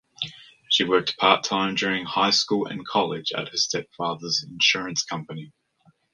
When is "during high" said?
1.75-2.31